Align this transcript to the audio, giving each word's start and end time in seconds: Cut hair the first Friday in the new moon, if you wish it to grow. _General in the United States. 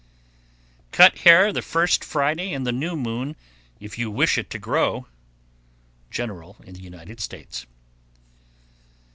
Cut 0.91 1.19
hair 1.19 1.53
the 1.53 1.61
first 1.61 2.03
Friday 2.03 2.53
in 2.53 2.63
the 2.63 2.71
new 2.71 2.95
moon, 2.95 3.35
if 3.79 3.99
you 3.99 4.09
wish 4.09 4.35
it 4.35 4.49
to 4.49 4.57
grow. 4.57 5.05
_General 6.11 6.59
in 6.65 6.73
the 6.73 6.81
United 6.81 7.19
States. 7.19 7.67